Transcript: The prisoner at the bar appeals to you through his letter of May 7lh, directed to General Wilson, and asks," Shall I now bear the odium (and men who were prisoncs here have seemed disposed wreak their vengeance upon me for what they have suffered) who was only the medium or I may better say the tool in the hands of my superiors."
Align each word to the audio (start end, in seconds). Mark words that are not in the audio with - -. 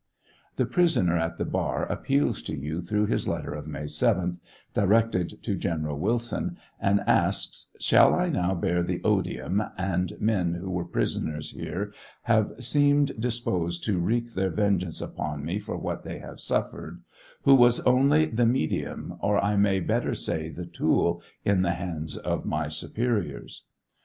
The 0.55 0.65
prisoner 0.65 1.15
at 1.15 1.37
the 1.37 1.45
bar 1.45 1.85
appeals 1.85 2.41
to 2.49 2.57
you 2.57 2.81
through 2.81 3.05
his 3.05 3.27
letter 3.27 3.53
of 3.53 3.67
May 3.67 3.83
7lh, 3.83 4.39
directed 4.73 5.43
to 5.43 5.53
General 5.55 5.95
Wilson, 5.99 6.57
and 6.79 7.01
asks," 7.01 7.71
Shall 7.79 8.15
I 8.15 8.29
now 8.29 8.55
bear 8.55 8.81
the 8.81 8.99
odium 9.03 9.61
(and 9.77 10.13
men 10.19 10.55
who 10.55 10.71
were 10.71 10.87
prisoncs 10.87 11.51
here 11.53 11.93
have 12.23 12.51
seemed 12.61 13.21
disposed 13.21 13.87
wreak 13.87 14.33
their 14.33 14.49
vengeance 14.49 15.01
upon 15.01 15.45
me 15.45 15.59
for 15.59 15.77
what 15.77 16.01
they 16.03 16.17
have 16.17 16.39
suffered) 16.39 17.03
who 17.43 17.53
was 17.53 17.79
only 17.81 18.25
the 18.25 18.47
medium 18.47 19.19
or 19.19 19.37
I 19.39 19.55
may 19.55 19.81
better 19.81 20.15
say 20.15 20.49
the 20.49 20.65
tool 20.65 21.21
in 21.45 21.61
the 21.61 21.73
hands 21.73 22.17
of 22.17 22.43
my 22.43 22.69
superiors." 22.69 23.65